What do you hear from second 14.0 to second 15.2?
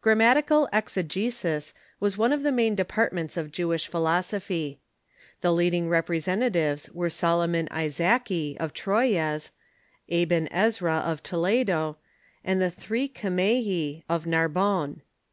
of Narbonne.